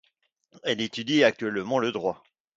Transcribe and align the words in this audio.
Elle 0.63 0.81
étudie 0.81 1.23
actuellement 1.23 1.77
le 1.77 1.91
droit. 1.91 2.23